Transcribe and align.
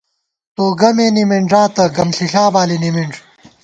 تو 0.55 0.65
گمے 0.79 1.07
نِمِنݮاتہ، 1.15 1.85
گم 1.95 2.09
ݪِݪا 2.15 2.45
بالی 2.53 2.77
نِمِنݮ 2.83 3.13